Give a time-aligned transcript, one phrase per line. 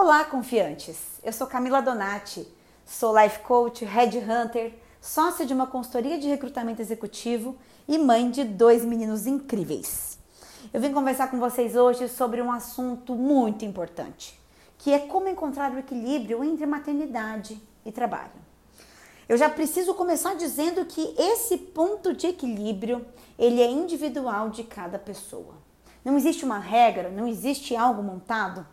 [0.00, 0.96] Olá, confiantes!
[1.24, 2.46] Eu sou Camila Donati,
[2.86, 7.56] sou life coach, headhunter, sócia de uma consultoria de recrutamento executivo
[7.88, 10.16] e mãe de dois meninos incríveis.
[10.72, 14.38] Eu vim conversar com vocês hoje sobre um assunto muito importante,
[14.78, 18.30] que é como encontrar o equilíbrio entre maternidade e trabalho.
[19.28, 23.04] Eu já preciso começar dizendo que esse ponto de equilíbrio,
[23.36, 25.54] ele é individual de cada pessoa.
[26.04, 28.64] Não existe uma regra, não existe algo montado,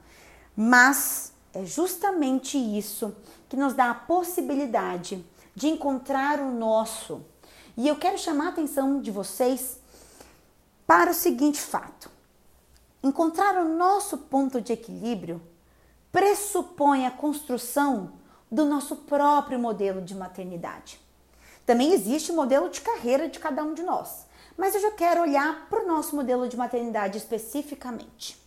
[0.55, 3.15] mas é justamente isso
[3.49, 5.25] que nos dá a possibilidade
[5.55, 7.21] de encontrar o nosso.
[7.77, 9.79] E eu quero chamar a atenção de vocês
[10.87, 12.09] para o seguinte fato:
[13.03, 15.41] encontrar o nosso ponto de equilíbrio
[16.11, 18.13] pressupõe a construção
[18.49, 20.99] do nosso próprio modelo de maternidade.
[21.65, 25.21] Também existe o modelo de carreira de cada um de nós, mas eu já quero
[25.21, 28.44] olhar para o nosso modelo de maternidade especificamente.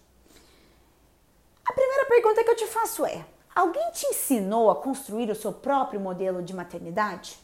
[2.09, 6.43] Pergunta que eu te faço é: alguém te ensinou a construir o seu próprio modelo
[6.43, 7.39] de maternidade?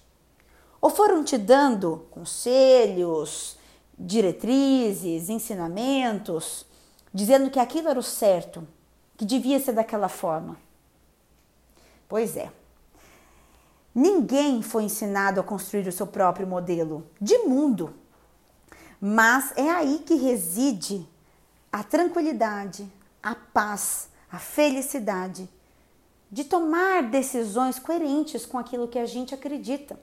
[0.81, 3.59] Ou foram te dando conselhos,
[3.99, 6.67] diretrizes, ensinamentos,
[7.13, 8.67] dizendo que aquilo era o certo,
[9.17, 10.57] que devia ser daquela forma?
[12.09, 12.51] Pois é.
[13.95, 17.95] Ninguém foi ensinado a construir o seu próprio modelo de mundo.
[19.01, 21.07] Mas é aí que reside
[21.71, 22.91] a tranquilidade,
[23.23, 25.49] a paz, a felicidade
[26.31, 29.99] de tomar decisões coerentes com aquilo que a gente acredita.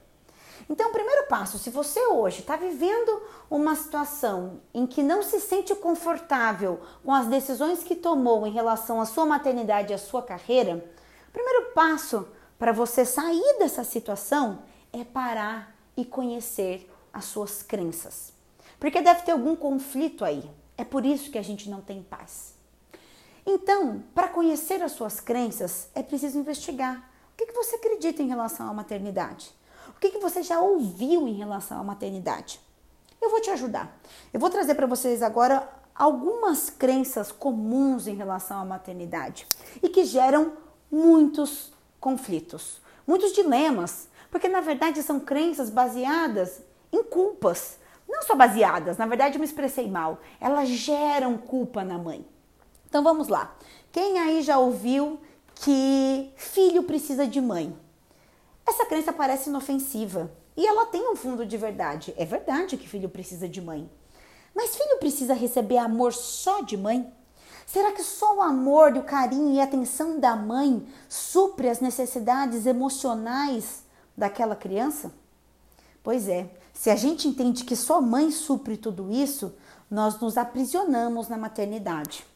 [0.70, 5.40] Então, o primeiro passo, se você hoje está vivendo uma situação em que não se
[5.40, 10.22] sente confortável com as decisões que tomou em relação à sua maternidade e à sua
[10.22, 10.82] carreira,
[11.28, 12.26] o primeiro passo
[12.58, 18.32] para você sair dessa situação é parar e conhecer as suas crenças.
[18.80, 20.48] Porque deve ter algum conflito aí.
[20.78, 22.61] É por isso que a gente não tem paz.
[23.44, 26.98] Então, para conhecer as suas crenças, é preciso investigar.
[27.32, 29.52] O que, que você acredita em relação à maternidade?
[29.88, 32.60] O que, que você já ouviu em relação à maternidade?
[33.20, 33.96] Eu vou te ajudar.
[34.32, 39.46] Eu vou trazer para vocês agora algumas crenças comuns em relação à maternidade
[39.82, 40.52] e que geram
[40.90, 47.78] muitos conflitos, muitos dilemas, porque na verdade são crenças baseadas em culpas.
[48.08, 50.18] Não só baseadas, na verdade eu me expressei mal.
[50.40, 52.26] Elas geram culpa na mãe.
[52.92, 53.56] Então vamos lá.
[53.90, 55.18] Quem aí já ouviu
[55.54, 57.74] que filho precisa de mãe?
[58.66, 62.12] Essa crença parece inofensiva e ela tem um fundo de verdade.
[62.18, 63.90] É verdade que filho precisa de mãe.
[64.54, 67.10] Mas filho precisa receber amor só de mãe?
[67.66, 72.66] Será que só o amor, o carinho e a atenção da mãe supre as necessidades
[72.66, 75.10] emocionais daquela criança?
[76.02, 79.54] Pois é, se a gente entende que só mãe supre tudo isso,
[79.90, 82.30] nós nos aprisionamos na maternidade.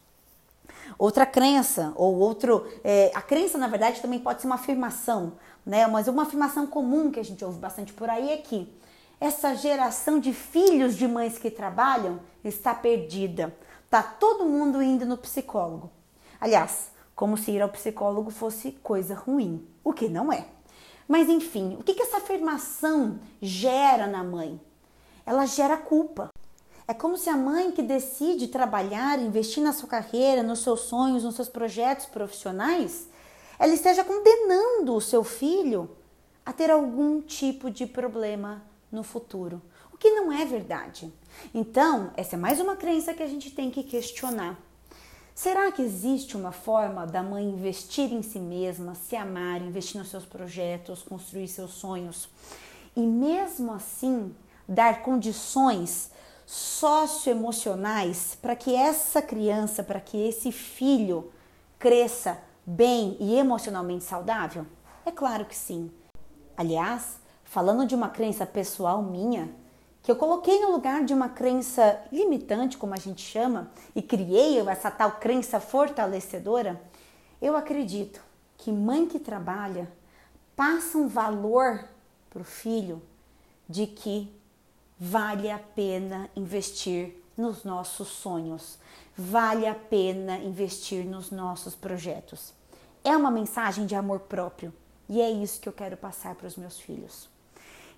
[0.99, 2.67] Outra crença, ou outro.
[2.83, 5.33] É, a crença, na verdade, também pode ser uma afirmação,
[5.65, 5.87] né?
[5.87, 8.73] Mas uma afirmação comum que a gente ouve bastante por aí é que
[9.21, 13.55] essa geração de filhos de mães que trabalham está perdida.
[13.89, 15.91] Tá todo mundo indo no psicólogo.
[16.41, 20.47] Aliás, como se ir ao psicólogo fosse coisa ruim, o que não é.
[21.09, 24.61] Mas enfim, o que, que essa afirmação gera na mãe?
[25.25, 26.31] Ela gera culpa.
[26.89, 31.25] É como se a mãe que decide trabalhar, investir na sua carreira, nos seus sonhos,
[31.25, 33.09] nos seus projetos profissionais,
[33.59, 35.91] ela esteja condenando o seu filho
[36.45, 39.61] a ter algum tipo de problema no futuro,
[39.93, 41.13] o que não é verdade.
[41.53, 44.57] Então, essa é mais uma crença que a gente tem que questionar.
[45.35, 50.09] Será que existe uma forma da mãe investir em si mesma, se amar, investir nos
[50.09, 52.29] seus projetos, construir seus sonhos
[52.95, 54.35] e mesmo assim
[54.69, 56.11] dar condições
[56.47, 61.33] socioemocionais para que essa criança, para que esse filho
[61.77, 64.65] cresça bem e emocionalmente saudável?
[65.05, 65.91] É claro que sim.
[66.57, 69.53] Aliás, falando de uma crença pessoal minha,
[70.03, 74.61] que eu coloquei no lugar de uma crença limitante, como a gente chama, e criei
[74.69, 76.81] essa tal crença fortalecedora,
[77.43, 78.21] eu acredito
[78.57, 79.91] que mãe que trabalha
[80.55, 81.85] passa um valor
[82.31, 83.03] para o filho
[83.69, 84.33] de que
[84.99, 88.79] vale a pena investir nos nossos sonhos,
[89.17, 92.53] vale a pena investir nos nossos projetos.
[93.05, 94.73] É uma mensagem de amor próprio
[95.09, 97.29] e é isso que eu quero passar para os meus filhos.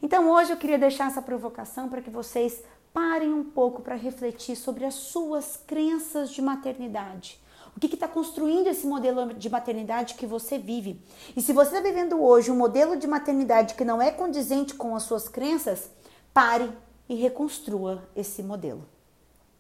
[0.03, 2.63] Então hoje eu queria deixar essa provocação para que vocês
[2.93, 7.41] parem um pouco para refletir sobre as suas crenças de maternidade.
[7.77, 11.01] O que está construindo esse modelo de maternidade que você vive?
[11.37, 14.97] E se você está vivendo hoje um modelo de maternidade que não é condizente com
[14.97, 15.91] as suas crenças,
[16.35, 16.69] pare
[17.09, 18.87] e reconstrua esse modelo.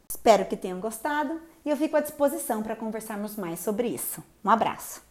[0.09, 4.23] Espero que tenham gostado e eu fico à disposição para conversarmos mais sobre isso.
[4.45, 5.08] Um abraço!